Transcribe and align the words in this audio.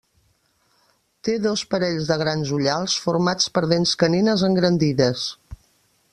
Té 1.27 1.35
dos 1.43 1.63
parells 1.73 2.09
de 2.13 2.17
grans 2.21 2.55
ullals 2.57 2.97
formats 3.05 3.53
per 3.59 3.65
dents 3.75 3.95
canines 4.05 4.49
engrandides. 4.51 5.29